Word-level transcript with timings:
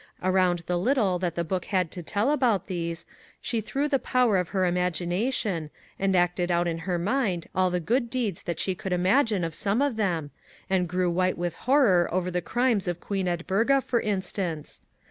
Around 0.23 0.63
the 0.65 0.79
little 0.79 1.19
that 1.19 1.35
the 1.35 1.43
book 1.43 1.65
had 1.65 1.91
to 1.91 2.01
tell 2.01 2.31
about 2.31 2.65
these, 2.65 3.05
she 3.39 3.61
threw 3.61 3.87
the 3.87 3.99
power 3.99 4.37
of 4.37 4.47
her 4.47 4.65
imagination, 4.65 5.69
and 5.99 6.15
acted 6.15 6.49
out 6.49 6.67
in 6.67 6.79
her 6.89 6.97
mind 6.97 7.45
all 7.53 7.69
the 7.69 7.79
good 7.79 8.09
deeds 8.09 8.41
that 8.41 8.59
she 8.59 8.73
could 8.73 8.93
imagine 8.93 9.43
of 9.43 9.53
some 9.53 9.79
of 9.79 9.97
them, 9.97 10.31
and 10.71 10.89
grew 10.89 11.11
white 11.11 11.37
with 11.37 11.53
horror 11.53 12.09
over 12.11 12.31
the 12.31 12.41
crimes 12.41 12.87
of 12.87 12.99
Queen 12.99 13.27
Edburga, 13.27 13.79
for 13.79 13.99
in 13.99 14.23
stance. 14.23 14.81